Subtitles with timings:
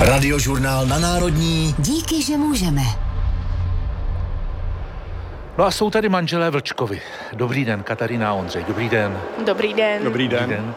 [0.00, 1.74] Radiožurnál na Národní.
[1.78, 2.82] Díky, že můžeme.
[5.58, 7.00] No a jsou tady manželé Vlčkovi.
[7.32, 8.64] Dobrý den, Katarína a Ondřej.
[8.68, 9.20] Dobrý den.
[9.46, 10.04] Dobrý den.
[10.04, 10.40] Dobrý den.
[10.40, 10.74] Dobrý den.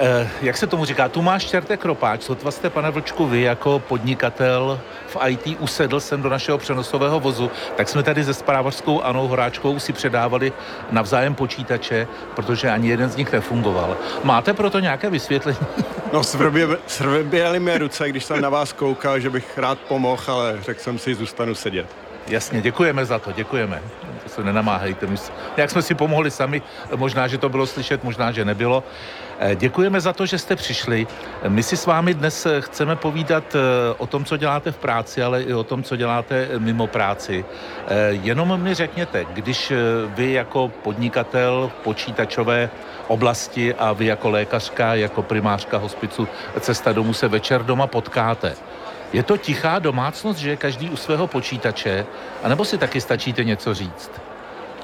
[0.00, 1.08] Eh, jak se tomu říká?
[1.08, 2.22] Tu máš čerte kropáč.
[2.22, 7.50] Sotva jste, pane Vlčku, vy jako podnikatel v IT usedl sem do našeho přenosového vozu,
[7.76, 10.52] tak jsme tady se zprávařskou Anou Horáčkou si předávali
[10.90, 13.96] navzájem počítače, protože ani jeden z nich nefungoval.
[14.24, 15.58] Máte proto nějaké vysvětlení?
[16.12, 16.22] No
[16.86, 20.98] svrběly mi ruce, když jsem na vás koukal, že bych rád pomohl, ale řekl jsem
[20.98, 21.86] si, zůstanu sedět.
[22.26, 23.82] Jasně, děkujeme za to, děkujeme.
[24.22, 25.06] To se nenamáhejte.
[25.06, 25.16] My,
[25.56, 26.62] jak jsme si pomohli sami,
[26.96, 28.84] možná, že to bylo slyšet, možná, že nebylo.
[29.38, 31.06] Eh, Děkujeme za to, že jste přišli.
[31.48, 33.58] My si s vámi dnes eh, chceme povídat eh,
[33.98, 37.44] o tom, co děláte v práci, ale i o tom, co děláte mimo práci.
[38.08, 39.72] Jenom mi řekněte, když
[40.06, 42.70] vy jako podnikatel v počítačové
[43.08, 46.28] oblasti a vy jako lékařka, jako primářka hospicu
[46.60, 48.54] Cesta domů se večer doma potkáte.
[49.12, 52.06] Je to tichá domácnost, že je každý u svého počítače,
[52.42, 54.31] anebo si taky stačíte něco říct?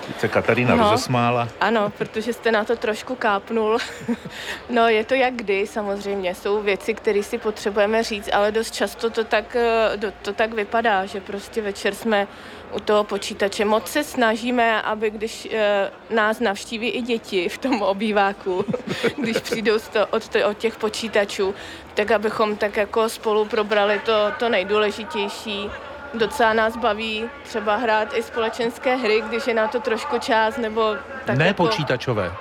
[0.08, 0.90] Teď se Katarína no.
[0.90, 1.48] Rozesmála.
[1.60, 3.78] Ano, protože jste na to trošku kápnul.
[4.70, 6.34] no, je to jak kdy, samozřejmě.
[6.34, 11.06] Jsou věci, které si potřebujeme říct, ale dost často to tak, eh, to tak vypadá,
[11.06, 12.28] že prostě večer jsme
[12.72, 13.64] u toho počítače.
[13.64, 18.64] Moc se snažíme, aby když eh, nás navštíví i děti v tom obýváku,
[19.16, 21.54] když přijdou to, od, to, od těch počítačů,
[21.94, 25.70] tak abychom tak jako spolu probrali to, to nejdůležitější.
[26.14, 30.96] Docela nás baví třeba hrát i společenské hry, když je na to trošku čas, nebo
[31.24, 31.62] tak ne jako...
[31.66, 32.32] počítačové,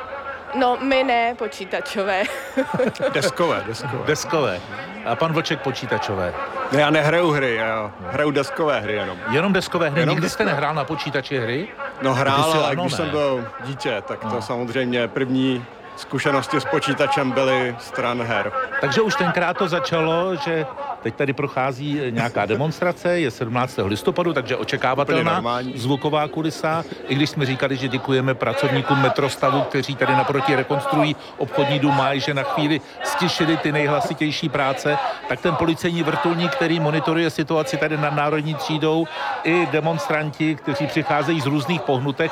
[0.56, 2.24] No, my ne počítačové.
[3.14, 4.04] Deskové, deskové.
[4.08, 4.60] deskové.
[5.06, 6.34] A pan Vlček počítačové.
[6.72, 9.18] Ne, já nehraju hry, já hraju deskové hry jenom.
[9.32, 10.00] Jenom deskové hry.
[10.02, 10.52] Jenom Nikdy jste deskové.
[10.56, 11.68] nehrál na počítači hry?
[12.02, 12.98] No hrál, ale ano, když ne.
[12.98, 14.32] jsem byl dítě, tak No.
[14.32, 18.52] to samozřejmě první zkušenosti s počítačem byly stran her.
[18.82, 20.66] Takže už tenkrát to začalo, že
[21.08, 23.80] teď tady prochází nějaká demonstrace, je 17.
[23.86, 25.44] listopadu, takže očekávatelná
[25.76, 26.84] zvuková kulisa.
[27.08, 32.20] I když jsme říkali, že děkujeme pracovníkům metrostavu, kteří tady naproti rekonstruují obchodní dům a
[32.20, 34.98] že na chvíli stišili ty nejhlasitější práce,
[35.30, 39.08] tak ten policejní vrtulník, který monitoruje situaci tady nad Národní třídou,
[39.44, 42.32] i demonstranti, kteří přicházejí z různých pohnutek,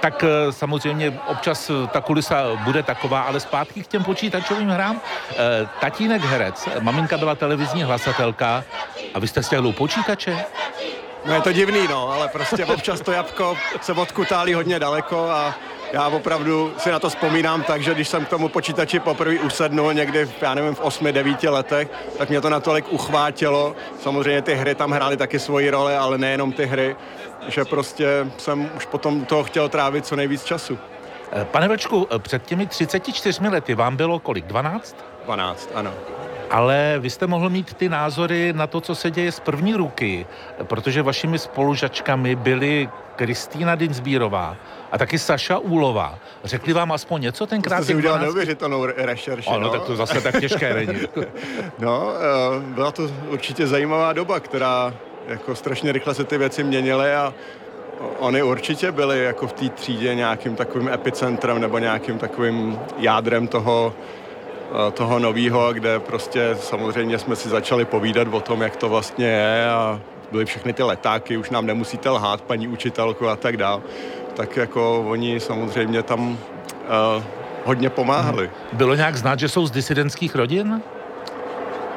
[0.00, 5.00] tak eh, samozřejmě občas eh, ta kulisa bude taková, ale zpátky k těm počítačovým hrám.
[5.30, 8.64] Eh, Tatínek herec, maminka byla televizní hlasatelka
[9.14, 10.44] a vy jste s těhlou počítače?
[11.24, 15.54] No je to divný, no, ale prostě občas to jabko se odkutálí hodně daleko a
[15.94, 19.94] já opravdu si na to vzpomínám tak, že když jsem k tomu počítači poprvé usednul
[19.94, 21.88] někdy, v, já nevím, v 8-9 letech,
[22.18, 23.76] tak mě to natolik uchvátilo.
[24.00, 26.96] Samozřejmě ty hry tam hrály taky svoji roli, ale nejenom ty hry,
[27.48, 30.78] že prostě jsem už potom toho chtěl trávit co nejvíc času.
[31.32, 34.46] Eh, Pane Vlčku, eh, před těmi 34 lety vám bylo kolik?
[34.46, 34.96] 12?
[35.24, 35.92] 12, ano.
[36.50, 40.26] Ale vy jste mohl mít ty názory na to, co se děje z první ruky,
[40.62, 44.56] protože vašimi spolužačkami byly Kristýna Dinsbírová
[44.92, 46.18] a taky Saša Úlová.
[46.44, 47.76] Řekli vám aspoň něco tenkrát?
[47.76, 48.34] Jste si udělal 12?
[48.34, 49.68] neuvěřitelnou re- rešerši, Ano, no.
[49.68, 51.00] tak to zase tak těžké není.
[51.78, 54.94] No, eh, byla to určitě zajímavá doba, která
[55.28, 57.34] jako strašně rychle se ty věci měnily a
[58.18, 63.94] oni určitě byli jako v té třídě nějakým takovým epicentrem nebo nějakým takovým jádrem toho,
[64.94, 69.70] toho novýho, kde prostě samozřejmě jsme si začali povídat o tom, jak to vlastně je
[69.70, 70.00] a
[70.32, 73.82] byly všechny ty letáky, už nám nemusíte lhát, paní učitelku a tak dál.
[74.34, 76.36] Tak jako oni samozřejmě tam uh,
[77.64, 78.50] hodně pomáhali.
[78.72, 80.82] Bylo nějak znát, že jsou z disidentských rodin?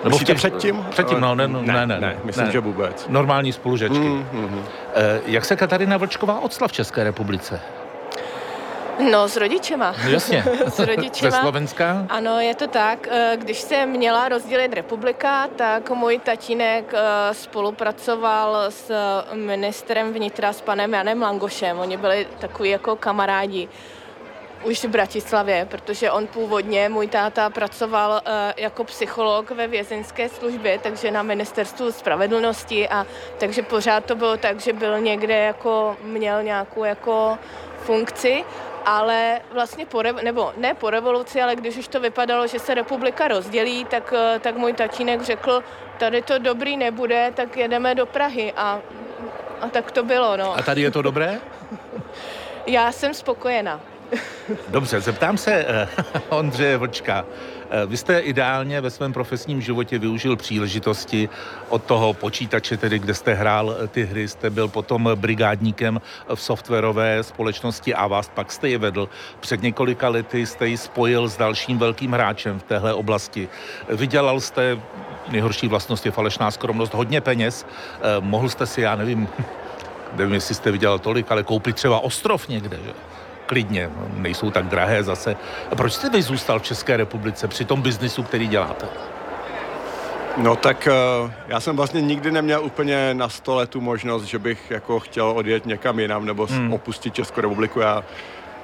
[0.07, 0.85] Myslíte předtím?
[0.89, 2.51] Předtím, no, ne, no, ne, ne, ne, myslím, ne.
[2.51, 3.05] že vůbec.
[3.09, 3.99] Normální spolužečky.
[3.99, 4.63] Mm, mm,
[4.95, 7.59] Eh, Jak se Katarina Vlčková odstla v České republice?
[8.99, 9.95] No, s rodičema.
[10.03, 10.43] No jasně.
[10.67, 11.41] s Ze rodičema.
[11.41, 12.05] Slovenska?
[12.09, 13.07] Ano, je to tak.
[13.11, 18.91] Eh, Když se měla rozdělit republika, tak můj tatínek eh, spolupracoval s
[19.33, 21.79] ministrem vnitra, s panem Janem Langošem.
[21.79, 23.69] Oni byli takový jako kamarádi
[24.63, 30.79] už v Bratislavě, protože on původně, můj táta, pracoval eh, jako psycholog ve vězeňské službě,
[30.79, 33.05] takže na ministerstvu spravedlnosti a
[33.37, 37.37] takže pořád to bylo tak, že byl někde jako, měl nějakou jako
[37.77, 38.43] funkci,
[38.87, 42.73] ale vlastně po, rev- nebo ne po revoluci, ale když už to vypadalo, že se
[42.73, 45.63] republika rozdělí, tak, eh, tak můj tatínek řekl,
[45.97, 48.79] tady to dobrý nebude, tak jedeme do Prahy a,
[49.61, 50.57] a tak to bylo, no.
[50.57, 51.39] A tady je to dobré?
[52.65, 53.79] Já jsem spokojená.
[54.69, 57.21] Dobře, zeptám se uh, Ondřeje Vlčka.
[57.23, 61.29] Uh, vy jste ideálně ve svém profesním životě využil příležitosti
[61.69, 66.01] od toho počítače, tedy kde jste hrál ty hry, jste byl potom brigádníkem
[66.35, 69.09] v softwarové společnosti Avast, pak jste ji vedl.
[69.39, 73.49] Před několika lety jste ji spojil s dalším velkým hráčem v téhle oblasti.
[73.89, 74.79] Vydělal jste,
[75.29, 77.65] nejhorší vlastnost je falešná skromnost, hodně peněz.
[78.19, 79.27] Mohl jste si, já nevím,
[80.15, 82.93] nevím, jestli jste viděl tolik, ale koupit třeba ostrov někde, že?
[83.47, 85.35] Klidně, nejsou tak drahé zase.
[85.77, 88.87] Proč jste vy zůstal v České republice při tom biznisu, který děláte?
[90.37, 90.87] No tak
[91.23, 95.29] uh, já jsem vlastně nikdy neměl úplně na stole tu možnost, že bych jako chtěl
[95.29, 96.73] odjet někam jinam nebo hmm.
[96.73, 97.79] opustit Českou republiku.
[97.79, 98.03] Já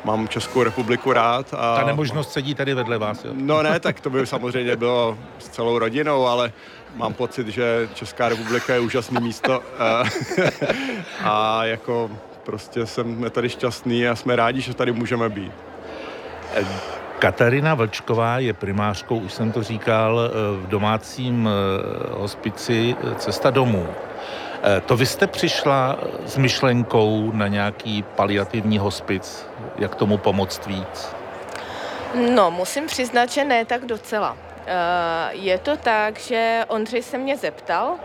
[0.04, 1.54] mám Českou republiku rád.
[1.54, 1.76] A...
[1.76, 3.32] Ta nemožnost sedí tady vedle vás, jo?
[3.34, 6.52] No ne, tak to by samozřejmě bylo s celou rodinou, ale
[6.96, 10.04] mám pocit, že Česká republika je úžasné místo a,
[11.24, 12.12] a jako
[12.44, 15.52] prostě jsme tady šťastní a jsme rádi, že tady můžeme být.
[17.20, 20.32] Katarina Vlčková je primářkou, už jsem to říkal,
[20.64, 23.88] v domácím eh, hospici Cesta domů.
[24.86, 29.46] To vy jste přišla s myšlenkou na nějaký paliativní hospic,
[29.76, 31.16] jak tomu pomoct víc?
[32.36, 34.38] No, musím přiznat, že ne tak docela.
[35.32, 37.96] Je to tak, že Ondřej se mě zeptal,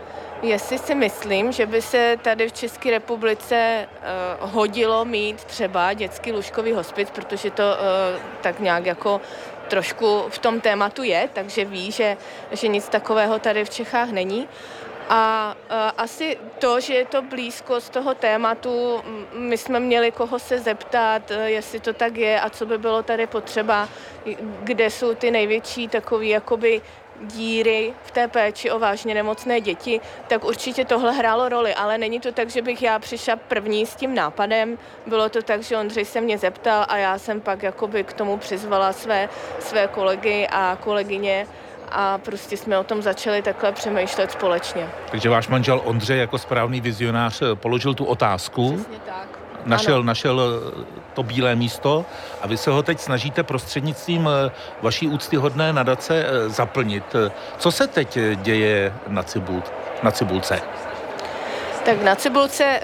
[0.41, 3.87] jestli si myslím, že by se tady v České republice
[4.41, 9.21] uh, hodilo mít třeba dětský lůžkový hospic, protože to uh, tak nějak jako
[9.67, 12.17] trošku v tom tématu je, takže ví, že,
[12.51, 14.47] že nic takového tady v Čechách není.
[15.09, 19.01] A uh, asi to, že je to blízko z toho tématu,
[19.33, 23.27] my jsme měli koho se zeptat, jestli to tak je a co by bylo tady
[23.27, 23.89] potřeba,
[24.63, 26.81] kde jsou ty největší takové jakoby
[27.21, 32.19] díry v té péči o vážně nemocné děti, tak určitě tohle hrálo roli, ale není
[32.19, 34.77] to tak, že bych já přišla první s tím nápadem.
[35.07, 38.37] Bylo to tak, že Ondřej se mě zeptal a já jsem pak jakoby k tomu
[38.37, 39.29] přizvala své,
[39.59, 41.47] své kolegy a kolegyně
[41.91, 44.89] a prostě jsme o tom začali takhle přemýšlet společně.
[45.11, 48.73] Takže váš manžel Ondřej jako správný vizionář položil tu otázku.
[48.73, 52.05] Přesně tak našel, našel eh, to bílé místo
[52.41, 54.51] a vy se ho teď snažíte prostřednictvím eh,
[54.81, 57.03] vaší úctyhodné nadace eh, zaplnit.
[57.57, 59.63] Co se teď děje na, Cibul,
[60.03, 60.61] na Cibulce?
[61.85, 62.79] Tak na Cibulce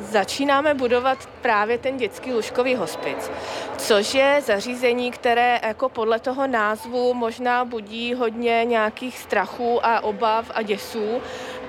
[0.00, 3.30] začínáme budovat právě ten dětský lůžkový hospic,
[3.76, 10.50] což je zařízení, které jako podle toho názvu možná budí hodně nějakých strachů a obav
[10.54, 11.20] a děsů,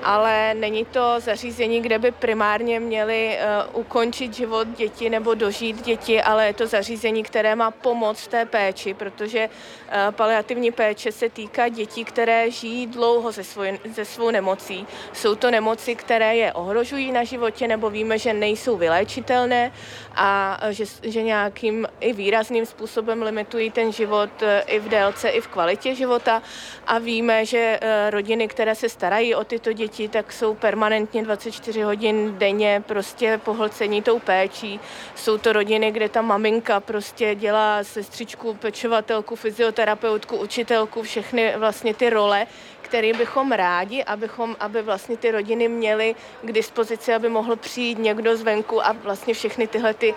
[0.03, 3.37] ale není to zařízení, kde by primárně měli
[3.73, 8.45] uh, ukončit život děti nebo dožít děti, ale je to zařízení, které má pomoc té
[8.45, 14.31] péči, protože uh, paliativní péče se týká dětí, které žijí dlouho se, svoj, se svou
[14.31, 14.87] nemocí.
[15.13, 19.71] Jsou to nemoci, které je ohrožují na životě nebo víme, že nejsou vyléčitelné
[20.15, 24.29] a že, že nějakým i výrazným způsobem limitují ten život
[24.65, 26.41] i v délce, i v kvalitě života
[26.87, 27.79] a víme, že
[28.09, 33.39] rodiny, které se starají o tyto děti, děti, tak jsou permanentně 24 hodin denně prostě
[33.43, 34.79] pohlcení tou péčí.
[35.15, 42.09] Jsou to rodiny, kde ta maminka prostě dělá sestřičku, pečovatelku, fyzioterapeutku, učitelku, všechny vlastně ty
[42.09, 42.47] role,
[42.81, 48.37] které bychom rádi, abychom, aby vlastně ty rodiny měly k dispozici, aby mohl přijít někdo
[48.37, 50.13] zvenku a vlastně všechny tyhle ty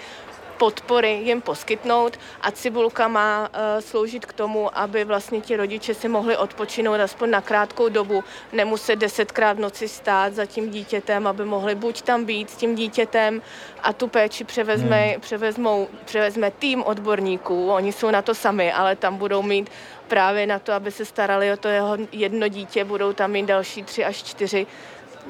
[0.62, 6.09] podpory jim poskytnout a cibulka má uh, sloužit k tomu, aby vlastně ti rodiče si
[6.09, 11.44] mohli odpočinout aspoň na krátkou dobu, nemuset desetkrát v noci stát za tím dítětem, aby
[11.44, 13.43] mohli buď tam být s tím dítětem
[13.82, 15.20] a tu péči převezme, hmm.
[15.20, 19.70] převezmou, převezme tým odborníků, oni jsou na to sami, ale tam budou mít
[20.08, 23.82] právě na to, aby se starali o to jeho jedno dítě, budou tam mít další
[23.82, 24.67] tři až čtyři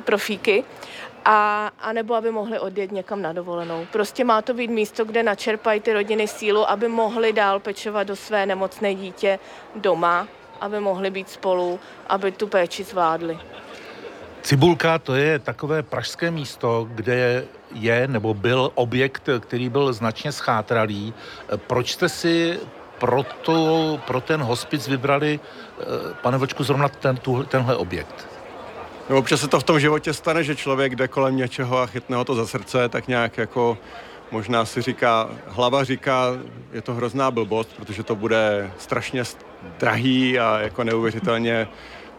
[0.05, 0.65] profíky
[1.25, 3.87] a, a nebo aby mohli odjet někam na dovolenou.
[3.93, 8.17] Prostě má to být místo, kde načerpají ty rodiny sílu, aby mohli dál pečovat do
[8.17, 9.39] své nemocné dítě
[9.75, 10.29] doma,
[10.61, 13.39] aby mohli být spolu, aby tu péči zvládli.
[14.43, 17.45] Cibulka to je takové pražské místo, kde
[17.75, 21.15] je nebo byl objekt, který byl značně schátralý.
[21.57, 22.61] Proč jste si
[22.99, 25.85] pro, to, pro ten hospic vybrali, eh,
[26.23, 28.29] pane Vočku, zrovna ten, tu, tenhle objekt?
[29.13, 32.17] No, občas se to v tom životě stane, že člověk jde kolem něčeho a chytne
[32.17, 33.79] ho to za srdce, tak nějak jako
[34.31, 36.27] možná si říká, hlava říká,
[36.73, 39.23] je to hrozná blbost, protože to bude strašně
[39.79, 41.69] drahý a jako neuvěřitelně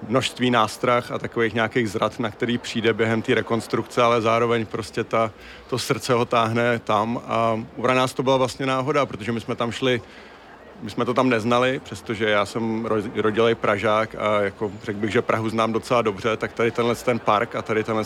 [0.07, 5.03] množství nástrah a takových nějakých zrad, na který přijde během té rekonstrukce, ale zároveň prostě
[5.03, 5.31] ta,
[5.69, 7.21] to srdce ho táhne tam.
[7.27, 10.01] A u nás to byla vlastně náhoda, protože my jsme tam šli
[10.83, 12.85] my jsme to tam neznali, přestože já jsem
[13.15, 17.19] rodilý Pražák a jako řekl bych, že Prahu znám docela dobře, tak tady tenhle ten
[17.19, 18.03] park a tady tenhle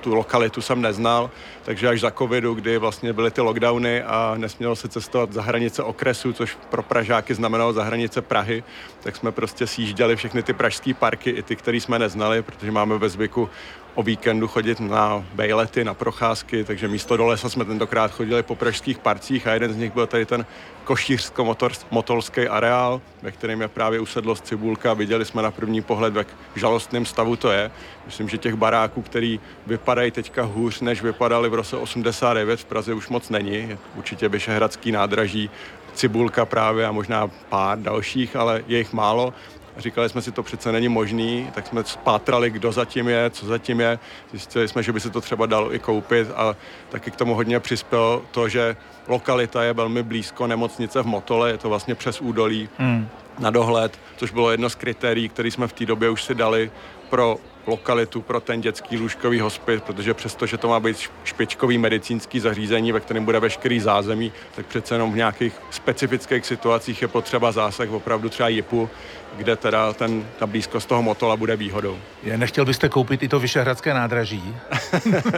[0.00, 1.30] tu lokalitu jsem neznal,
[1.64, 5.82] takže až za covidu, kdy vlastně byly ty lockdowny a nesmělo se cestovat za hranice
[5.82, 8.64] okresu, což pro Pražáky znamenalo za hranice Prahy,
[9.02, 12.98] tak jsme prostě sjížděli všechny ty pražské parky, i ty, které jsme neznali, protože máme
[12.98, 13.48] ve zvyku
[13.94, 18.54] o víkendu chodit na bejlety, na procházky, takže místo do lesa jsme tentokrát chodili po
[18.54, 20.46] pražských parcích a jeden z nich byl tady ten
[20.84, 24.94] košířsko-motolský areál, ve kterém je právě usedlost Cibulka.
[24.94, 27.70] Viděli jsme na první pohled, jak žalostném stavu to je.
[28.06, 32.94] Myslím, že těch baráků, který vypadají teďka hůř, než vypadaly v roce 89 v Praze
[32.94, 33.78] už moc není.
[33.96, 35.50] Určitě Vyšehradský nádraží,
[35.94, 39.34] Cibulka právě a možná pár dalších, ale je jich málo.
[39.80, 43.80] Říkali jsme si, to přece není možný, tak jsme spátrali, kdo zatím je, co zatím
[43.80, 43.98] je.
[44.30, 46.56] Zjistili jsme, že by se to třeba dalo i koupit a
[46.88, 48.76] taky k tomu hodně přispělo to, že
[49.08, 53.08] lokalita je velmi blízko nemocnice v Motole, je to vlastně přes údolí hmm.
[53.38, 56.70] na dohled, což bylo jedno z kritérií, které jsme v té době už si dali
[57.10, 62.40] pro lokalitu pro ten dětský lůžkový hospic, protože přesto, že to má být špičkový medicínský
[62.40, 67.52] zařízení, ve kterém bude veškerý zázemí, tak přece jenom v nějakých specifických situacích je potřeba
[67.52, 68.90] zásah opravdu třeba JIPu,
[69.36, 71.98] kde teda ten, ta blízkost toho motola bude výhodou.
[72.22, 74.56] Je, nechtěl byste koupit i to Vyšehradské nádraží?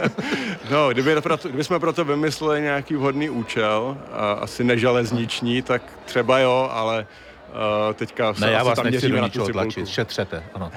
[0.71, 6.39] no, kdyby, proto, kdyby jsme proto vymysleli nějaký vhodný účel, a asi neželezniční, tak třeba
[6.39, 7.05] jo, ale
[7.53, 10.71] Uh, teďka ne, já vás tam nechci do ničeho tlačit, šetřete, ano.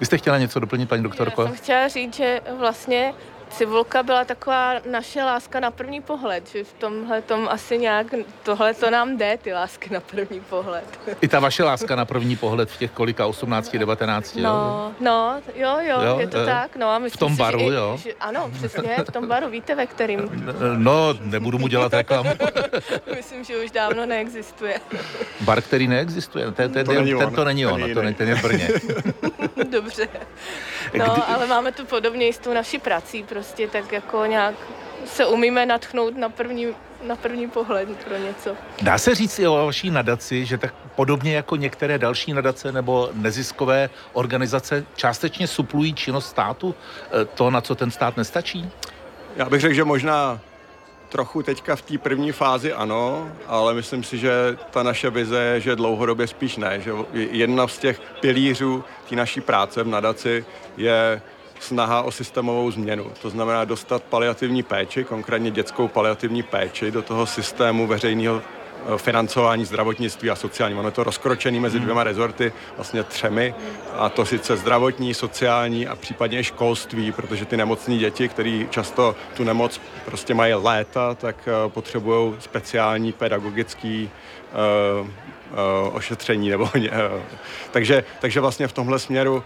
[0.00, 1.42] Vy jste chtěla něco doplnit, paní doktorko?
[1.42, 3.14] Já jsem chtěla říct, že vlastně
[3.52, 8.06] Cibulka byla taková naše láska na první pohled, že v tomhle tom asi nějak,
[8.42, 10.84] tohle to nám jde, ty lásky na první pohled.
[11.20, 14.92] I ta vaše láska na první pohled v těch kolika, 18, 19, no, jo?
[15.00, 16.76] No, jo, jo, jo je to je, tak.
[16.76, 17.98] No, a v tom baru, si, že jo?
[18.02, 20.20] Že, ano, přesně, v tom baru, víte ve kterým?
[20.76, 22.30] No, nebudu mu dělat reklamu.
[23.16, 24.80] myslím, že už dávno neexistuje.
[25.40, 28.34] Bar, který neexistuje, ten, ten, to ten, ten to není on, ten, to, ten je
[28.34, 28.68] v Brně.
[29.70, 30.08] Dobře.
[30.98, 31.22] No, Kdy...
[31.22, 34.54] ale máme tu podobně i s tou naší prací, prostě tak jako nějak
[35.04, 36.66] se umíme natchnout na první,
[37.02, 38.56] na první pohled pro něco.
[38.82, 43.10] Dá se říct i o vaší nadaci, že tak podobně jako některé další nadace nebo
[43.12, 48.70] neziskové organizace částečně suplují činnost státu, eh, to, na co ten stát nestačí?
[49.36, 50.40] Já bych řekl, že možná
[51.08, 54.32] trochu teďka v té první fázi ano, ale myslím si, že
[54.70, 59.40] ta naše vize je, že dlouhodobě spíš ne, že jedna z těch pilířů té naší
[59.40, 60.44] práce v nadaci
[60.76, 61.22] je
[61.62, 63.12] snaha o systémovou změnu.
[63.22, 68.42] To znamená dostat paliativní péči, konkrétně dětskou paliativní péči, do toho systému veřejného
[68.86, 70.74] Eh, financování zdravotnictví a sociální.
[70.74, 71.84] Ono je to rozkročený mezi hmm.
[71.84, 73.54] dvěma rezorty, vlastně třemi,
[73.98, 79.44] a to sice zdravotní, sociální a případně školství, protože ty nemocní děti, které často tu
[79.44, 84.10] nemoc prostě mají léta, tak eh, potřebují speciální pedagogický
[85.00, 86.50] uh, uh, ošetření.
[86.50, 86.80] Nebo, uh,
[87.70, 89.44] takže, takže vlastně v tomhle směru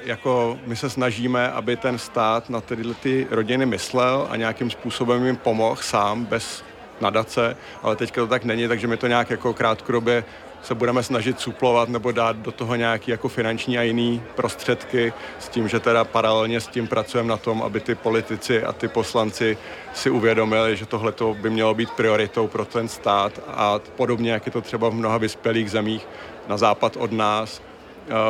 [0.00, 5.26] jako my se snažíme, aby ten stát na tyhle ty rodiny myslel a nějakým způsobem
[5.26, 6.64] jim pomohl sám, bez
[7.00, 10.24] nadace, ale teďka to tak není, takže my to nějak jako krátkodobě
[10.62, 15.48] se budeme snažit suplovat nebo dát do toho nějaký jako finanční a jiný prostředky s
[15.48, 19.58] tím, že teda paralelně s tím pracujeme na tom, aby ty politici a ty poslanci
[19.94, 24.52] si uvědomili, že tohle by mělo být prioritou pro ten stát a podobně, jak je
[24.52, 26.08] to třeba v mnoha vyspělých zemích
[26.48, 27.67] na západ od nás, eh,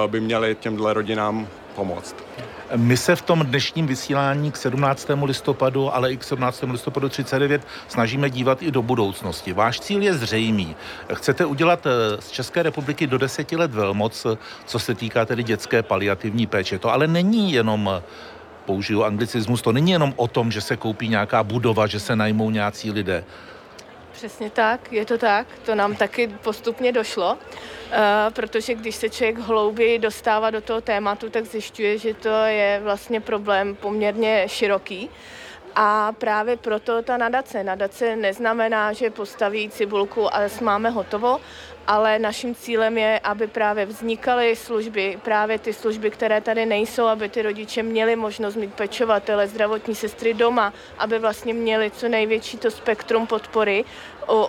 [0.07, 2.17] by měli těmhle rodinám pomoct.
[2.77, 5.09] My se v tom dnešním vysílání k 17.
[5.25, 6.65] listopadu, ale i k 17.
[6.71, 9.53] listopadu 39 snažíme dívat i do budoucnosti.
[9.53, 10.77] Váš cíl je zřejmý.
[11.15, 14.27] Chcete udělat eh, z České republiky do deseti let velmoc,
[14.67, 16.79] co se týká tedy dětské paliativní péče.
[16.79, 18.03] To ale není jenom eh,
[18.67, 22.51] použiju anglicismus, to není jenom o tom, že se koupí nějaká budova, že se najmou
[22.51, 23.25] nějací lidé.
[24.19, 25.47] Přesně tak, je to tak.
[25.67, 27.39] To nám taky postupně došlo, uh,
[28.31, 33.21] protože když se člověk hlouběji dostává do toho tématu, tak zjišťuje, že to je vlastně
[33.21, 35.11] problém poměrně široký.
[35.75, 37.65] A právě proto ta nadace.
[37.65, 41.41] Nadace neznamená, že postaví cibulku a máme hotovo,
[41.89, 47.29] ale naším cílem je, aby právě vznikaly služby, právě ty služby, které tady nejsou, aby
[47.29, 52.71] ty rodiče měli možnost mít pečovatele, zdravotní sestry doma, aby vlastně měli co největší to
[52.71, 53.85] spektrum podpory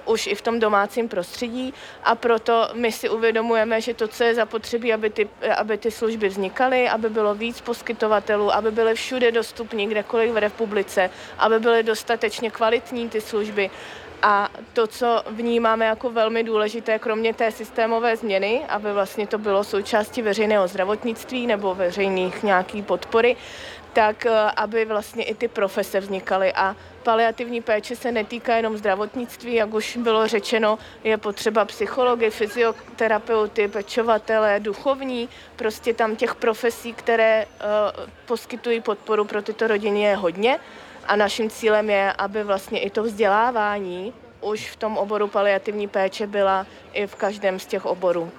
[0.06, 1.74] už i v tom domácím prostředí.
[2.04, 6.28] A proto my si uvědomujeme, že to, co je zapotřebí, aby ty, aby ty služby
[6.28, 12.52] vznikaly, aby bylo víc poskytovatelů, aby byly všude dostupní, kdekoliv v republice, aby byly dostatečně
[12.52, 13.70] kvalitní ty služby,
[14.22, 19.64] A to, co vnímáme jako velmi důležité, kromě té systémové změny, aby vlastně to bylo
[19.64, 23.36] součástí veřejného zdravotnictví nebo veřejných nějaký podpory,
[23.94, 26.54] tak eh, aby vlastně i ty profese vznikaly.
[26.54, 33.68] A paliativní péče se netýká jenom zdravotnictví, jak už bylo řečeno, je potřeba psychologi, fyzioterapeuty,
[33.68, 40.60] pečovatele, duchovní, prostě tam těch profesí, které uh, poskytují podporu pro tyto rodiny je hodně.
[41.10, 46.28] A naším cílem je, aby vlastně i to vzdělávání už v tom oboru paliativní péče
[46.28, 48.32] byla i v každém z těch oborů.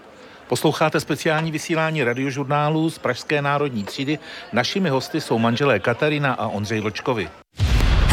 [0.49, 4.19] Posloucháte speciální vysílání radiožurnálu z Pražské národní třídy.
[4.53, 7.29] Našimi hosty jsou manželé Katarina a Ondřej Vlčkovi.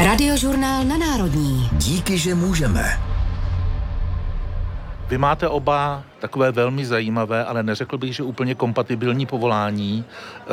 [0.05, 1.69] Radiožurnál na Národní.
[1.71, 3.16] Díky, že můžeme.
[5.09, 10.05] Vy máte oba takové velmi zajímavé, ale neřekl bych, že úplně kompatibilní povolání.
[10.05, 10.45] E,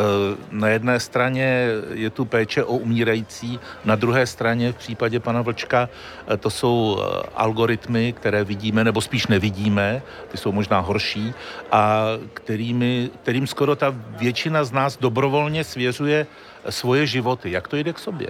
[0.51, 5.89] na jedné straně je tu péče o umírající, na druhé straně v případě pana Vlčka
[6.33, 11.35] e, to jsou e, algoritmy, které vidíme, nebo spíš nevidíme, ty jsou možná horší,
[11.73, 16.27] a kterými, kterým skoro ta většina z nás dobrovolně svěřuje
[16.71, 17.51] svoje životy.
[17.51, 18.29] Jak to jde k sobě?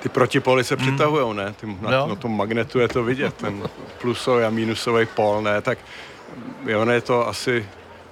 [0.00, 0.86] Ty protipoly se hmm.
[0.86, 1.54] přitahují, ne?
[1.60, 3.62] Ty, na, na tom magnetu je to vidět, ten
[4.00, 5.62] plusový a minusový pol, ne?
[5.62, 5.78] Tak
[6.66, 7.66] jo, ne, je to asi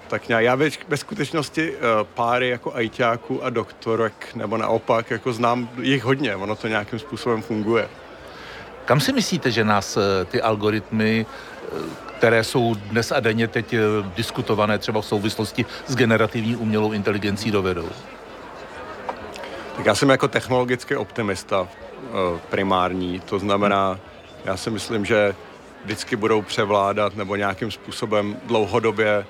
[0.08, 0.44] tak nějak.
[0.44, 1.78] Já ve, ve skutečnosti uh,
[2.14, 7.42] páry jako ajťáků a doktorek, nebo naopak, jako znám jich hodně, ono to nějakým způsobem
[7.42, 7.88] funguje.
[8.84, 11.78] Kam si myslíte, že nás uh, ty algoritmy uh,
[12.18, 13.74] které jsou dnes a denně teď
[14.16, 17.88] diskutované třeba v souvislosti s generativní umělou inteligencí dovedou?
[19.76, 23.98] Tak já jsem jako technologický optimista eh, primární, to znamená,
[24.44, 25.34] já si myslím, že
[25.84, 29.26] vždycky budou převládat nebo nějakým způsobem dlouhodobě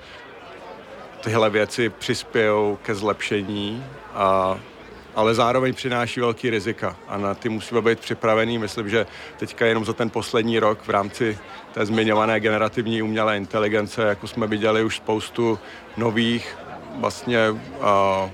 [1.21, 3.85] tyhle věci přispějou ke zlepšení,
[4.15, 4.59] a,
[5.15, 8.59] ale zároveň přináší velký rizika a na ty musíme být připravený.
[8.59, 11.39] Myslím, že teďka jenom za ten poslední rok v rámci
[11.75, 15.59] té zmiňované generativní umělé inteligence, jako jsme viděli už spoustu
[15.97, 16.59] nových
[17.01, 18.31] vlastně uh,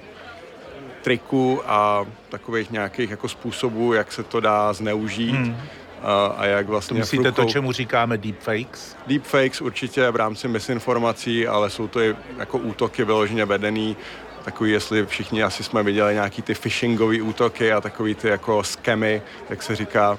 [1.02, 5.34] triků a takových nějakých jako způsobů, jak se to dá zneužít.
[5.34, 5.56] Hmm.
[6.02, 6.94] A, a jak vlastně...
[6.94, 8.96] To myslíte to, čemu říkáme deepfakes?
[9.06, 13.96] Deepfakes určitě v rámci misinformací, ale jsou to i jako útoky vyloženě vedený
[14.44, 19.22] takový, jestli všichni asi jsme viděli nějaký ty phishingové útoky a takový ty jako skemy,
[19.50, 20.18] jak se říká,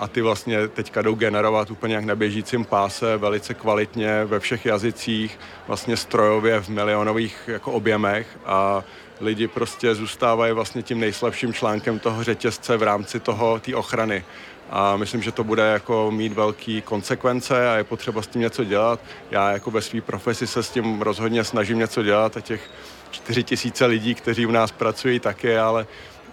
[0.00, 4.66] a ty vlastně teďka jdou generovat úplně jak na běžícím páse, velice kvalitně ve všech
[4.66, 8.84] jazycích, vlastně strojově v milionových jako objemech a
[9.22, 14.24] lidi prostě zůstávají vlastně tím nejslabším článkem toho řetězce v rámci toho, té ochrany.
[14.70, 18.64] A myslím, že to bude jako mít velký konsekvence a je potřeba s tím něco
[18.64, 19.00] dělat.
[19.30, 22.70] Já jako ve své profesi se s tím rozhodně snažím něco dělat a těch
[23.10, 25.86] čtyři tisíce lidí, kteří u nás pracují, taky, ale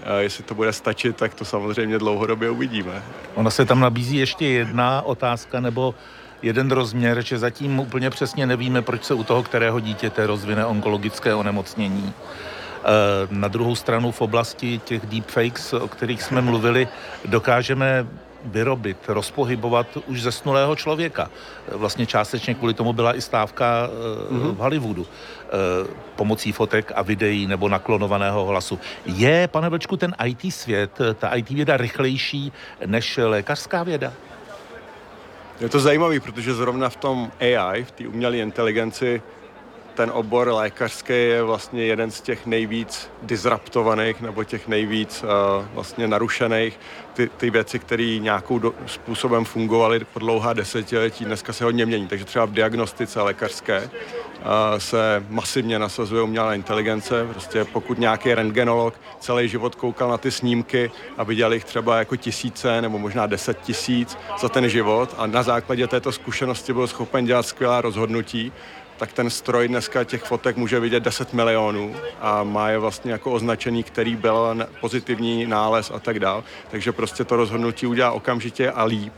[0.04, 3.04] a jestli to bude stačit, tak to samozřejmě dlouhodobě uvidíme.
[3.36, 5.96] Ona se tam nabízí ještě jedna otázka nebo
[6.42, 11.36] jeden rozměr, že zatím úplně přesně nevíme, proč se u toho kterého dítěte rozvine onkologické
[11.36, 12.14] onemocnění.
[12.84, 16.88] Eh, na druhou stranu v oblasti těch deepfakes, o kterých jsme mluvili,
[17.26, 18.08] dokážeme
[18.46, 21.30] vyrobit, rozpohybovat už zesnulého člověka.
[21.72, 23.90] Vlastně částečně kvůli tomu byla i stávka
[24.32, 24.56] mm-hmm.
[24.56, 25.50] v Hollywoodu eh,
[26.16, 28.80] pomocí fotek a videí nebo naklonovaného hlasu.
[29.06, 32.52] Je, pane Vlčku, ten IT svět, ta IT věda rychlejší
[32.86, 34.14] než lékařská věda?
[35.62, 39.22] Je to zajímavé, protože zrovna v tom AI, v té umělé inteligenci,
[40.00, 46.08] ten obor lékařský je vlastně jeden z těch nejvíc disruptovaných nebo těch nejvíc uh, vlastně
[46.08, 46.80] narušených.
[47.14, 52.08] Ty, ty věci, které nějakou do, způsobem fungovaly po dlouhá desetiletí, dneska se hodně mění.
[52.08, 53.90] Takže třeba v diagnostice lékařské uh,
[54.78, 57.28] se masivně nasazuje umělá inteligence.
[57.32, 62.16] Prostě pokud nějaký rentgenolog celý život koukal na ty snímky a viděl jich třeba jako
[62.16, 67.26] tisíce nebo možná deset tisíc za ten život a na základě této zkušenosti byl schopen
[67.26, 68.52] dělat skvělá rozhodnutí,
[69.00, 73.32] tak ten stroj dneska těch fotek může vidět 10 milionů a má je vlastně jako
[73.32, 76.44] označený, který byl pozitivní nález a tak dál.
[76.72, 79.14] Takže prostě to rozhodnutí udělá okamžitě a líp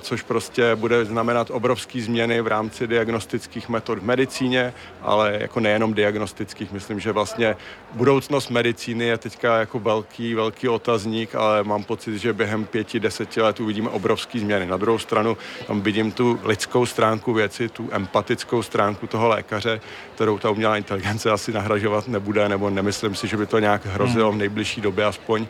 [0.00, 5.94] což prostě bude znamenat obrovské změny v rámci diagnostických metod v medicíně, ale jako nejenom
[5.94, 6.72] diagnostických.
[6.72, 7.56] Myslím, že vlastně
[7.92, 13.40] budoucnost medicíny je teďka jako velký, velký otazník, ale mám pocit, že během pěti, deseti
[13.40, 14.66] let uvidíme obrovské změny.
[14.66, 19.80] Na druhou stranu tam vidím tu lidskou stránku věci, tu empatickou stránku toho lékaře,
[20.14, 24.32] kterou ta umělá inteligence asi nahražovat nebude, nebo nemyslím si, že by to nějak hrozilo
[24.32, 25.46] v nejbližší době aspoň.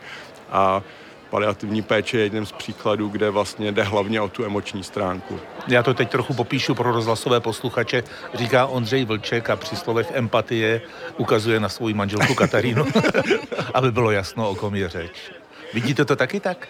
[0.51, 0.81] A
[1.33, 5.39] paliativní péče je jedním z příkladů, kde vlastně jde hlavně o tu emoční stránku.
[5.67, 8.03] Já to teď trochu popíšu pro rozhlasové posluchače.
[8.33, 10.81] Říká Ondřej Vlček a při slovech empatie
[11.17, 12.85] ukazuje na svou manželku Katarínu,
[13.73, 15.31] aby bylo jasno, o kom je řeč.
[15.73, 16.67] Vidíte to taky tak?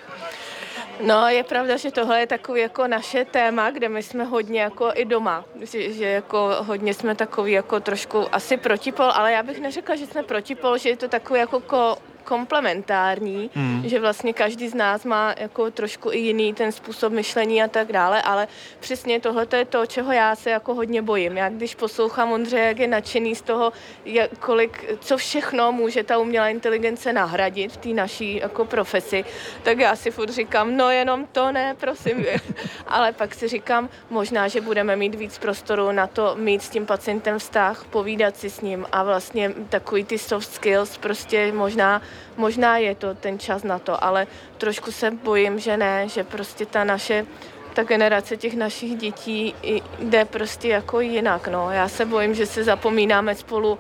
[1.06, 4.92] No, je pravda, že tohle je takový jako naše téma, kde my jsme hodně jako
[4.96, 9.60] i doma, že, že jako hodně jsme takový jako trošku asi protipol, ale já bych
[9.60, 13.84] neřekla, že jsme protipol, že je to takový jako ko, komplementární, hmm.
[13.86, 17.92] že vlastně každý z nás má jako trošku i jiný ten způsob myšlení a tak
[17.92, 18.48] dále, ale
[18.80, 21.38] přesně tohle je to, čeho já se jako hodně bojím.
[21.38, 23.74] Já když poslouchám Ondřeje, jak je nadšený z toho,
[24.06, 29.26] jak, kolik, co všechno může ta umělá inteligence nahradit v té naší jako profesi,
[29.64, 32.26] tak já si furt říkám, no jenom to ne, prosím.
[32.88, 36.86] ale pak si říkám, možná, že budeme mít víc prostoru na to mít s tím
[36.86, 42.02] pacientem vztah, povídat si s ním a vlastně takový ty soft skills prostě možná
[42.38, 46.66] možná je to ten čas na to, ale trošku se bojím, že ne, že prostě
[46.66, 47.26] ta naše
[47.74, 49.56] ta generace těch našich dětí
[50.00, 51.48] jde prostě jako jinak.
[51.48, 51.72] No.
[51.72, 53.80] Já se bojím, že se zapomínáme spolu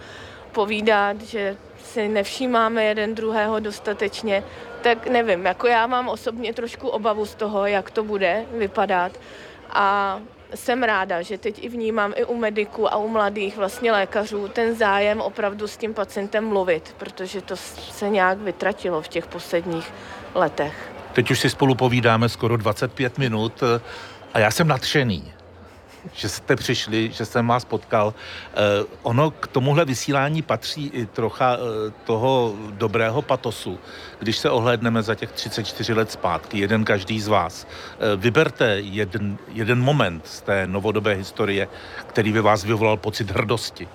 [0.51, 4.43] povídat, že si nevšímáme jeden druhého dostatečně,
[4.81, 9.11] tak nevím, jako já mám osobně trošku obavu z toho, jak to bude vypadat
[9.69, 10.19] a
[10.55, 14.75] jsem ráda, že teď i vnímám i u mediků a u mladých vlastně lékařů ten
[14.75, 17.55] zájem opravdu s tím pacientem mluvit, protože to
[17.91, 19.93] se nějak vytratilo v těch posledních
[20.35, 20.91] letech.
[21.13, 23.63] Teď už si spolu povídáme skoro 25 minut
[24.33, 25.32] a já jsem nadšený
[26.11, 28.13] že jste přišli, že jsem vás potkal.
[28.13, 28.55] Eh,
[29.03, 33.79] ono k tomuhle vysílání patří i trocha eh, toho dobrého patosu,
[34.19, 37.67] když se ohlédneme za těch 34 let zpátky, jeden každý z vás.
[37.67, 41.67] Eh, vyberte jeden, jeden moment z té novodobé historie,
[42.07, 43.87] který by vás vyvolal pocit hrdosti.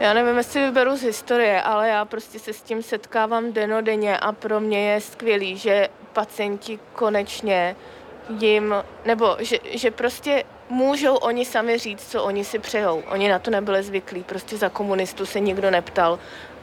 [0.00, 4.32] Já nevím, jestli vyberu z historie, ale já prostě se s tím setkávám denodenně a
[4.32, 7.76] pro mě je skvělý, že pacienti konečně
[8.28, 13.02] jim, nebo že, že prostě můžou oni sami říct, co oni si přejou.
[13.08, 16.18] Oni na to nebyli zvyklí, prostě za komunistů se nikdo neptal,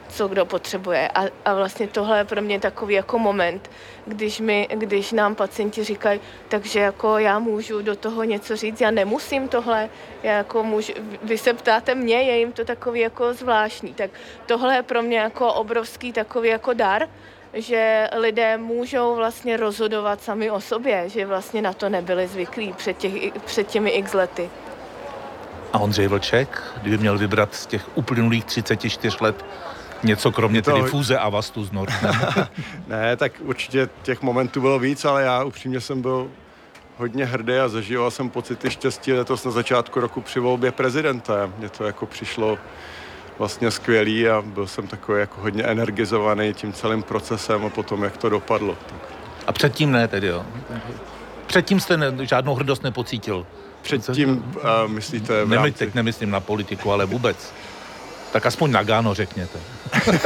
[0.08, 1.08] co kdo potřebuje.
[1.08, 3.70] A, a vlastně tohle je pro mě takový jako moment,
[4.06, 8.90] když, mi, když nám pacienti říkají, takže jako já můžu do toho něco říct, já
[8.90, 9.88] nemusím tohle,
[10.22, 13.94] já jako můžu, vy se ptáte mě, je jim to takový jako zvláštní.
[13.94, 14.10] Tak
[14.46, 17.08] tohle je pro mě jako obrovský takový jako dar,
[17.56, 22.96] že lidé můžou vlastně rozhodovat sami o sobě, že vlastně na to nebyli zvyklí před,
[22.96, 23.12] těch,
[23.44, 24.50] před těmi x lety.
[25.72, 29.44] A Ondřej Vlček, kdyby měl vybrat z těch uplynulých 34 let
[30.02, 30.72] něco kromě to...
[30.72, 32.10] tedy fůze a vastu z Nordem?
[32.86, 36.30] ne, tak určitě těch momentů bylo víc, ale já upřímně jsem byl
[36.96, 41.52] hodně hrdý a zažíval jsem pocity štěstí letos na začátku roku při volbě prezidenta.
[41.58, 42.58] Mně to jako přišlo
[43.38, 48.16] vlastně skvělý a byl jsem takový jako hodně energizovaný tím celým procesem a potom, jak
[48.16, 48.76] to dopadlo.
[49.46, 50.46] A předtím ne tedy, jo?
[51.46, 53.46] Předtím jste ne, žádnou hrdost nepocítil?
[53.82, 55.72] Předtím, uh, myslíte v rámci...
[55.72, 57.52] Teď nemyslím na politiku, ale vůbec.
[58.32, 59.58] Tak aspoň na Gáno řekněte.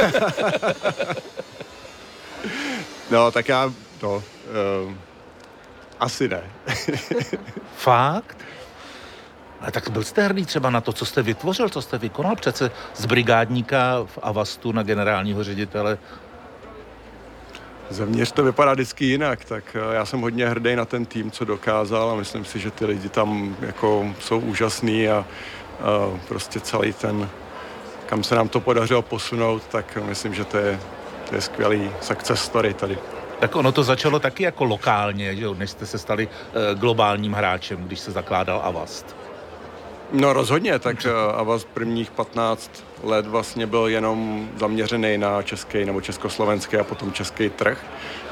[3.11, 4.23] no, tak já, no, uh,
[5.99, 6.41] asi ne.
[7.77, 8.37] Fakt?
[9.61, 12.71] Ale tak byl jste hrdý třeba na to, co jste vytvořil, co jste vykonal přece
[12.95, 15.97] z brigádníka v Avastu na generálního ředitele.
[17.89, 21.45] Zevnitř to vypadá vždycky jinak, tak eh, já jsem hodně hrdý na ten tým, co
[21.45, 25.25] dokázal a myslím si, že ty lidi tam jako jsou úžasný a, a
[26.27, 27.29] prostě celý ten,
[28.05, 30.79] kam se nám to podařilo posunout, tak myslím, že to je,
[31.29, 32.97] to je skvělý success story tady.
[33.39, 37.33] Tak ono to začalo taky jako lokálně, že jo, než jste se stali uh, globálním
[37.33, 39.20] hráčem, když se zakládal Avast.
[40.13, 46.01] No rozhodně, tak eh, Avas prvních 15 let vlastně byl jenom zaměřený na český nebo
[46.01, 47.85] československý a potom český trh.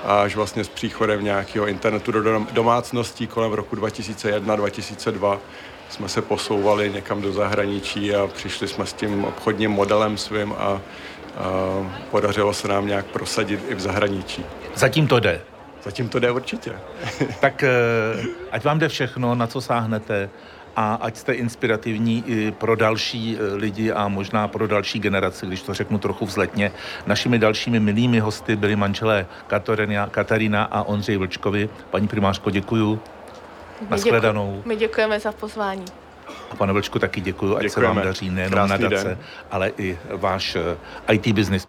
[0.03, 5.39] A až vlastně s příchodem nějakého internetu do domácností kolem roku 2001-2002
[5.89, 10.57] jsme se posouvali někam do zahraničí a přišli jsme s tím obchodním modelem svým a,
[10.57, 10.81] a
[12.11, 14.45] podařilo se nám nějak prosadit i v zahraničí.
[14.75, 15.41] Zatím to jde.
[15.83, 16.71] Zatím to jde určitě.
[17.41, 17.69] tak eh,
[18.51, 20.29] ať vám jde všechno, na co sáhnete
[20.75, 25.61] a ať jste inspirativní i pro další e, lidi a možná pro další generace, když
[25.61, 26.71] to řeknu trochu vzletně.
[27.07, 31.69] Našimi dalšími milými hosty byli manželé Katarina, Katarina a Ondřej Vlčkovi.
[31.91, 32.99] Paní primářko, děkuju.
[33.89, 34.61] Naschledanou.
[34.65, 35.85] My děkujeme za pozvání.
[36.51, 37.89] A pane Vlčku taky děkuju, ať Děkujeme.
[37.89, 39.17] se vám daří nejenom nadace, den.
[39.51, 41.67] ale i váš e, IT business.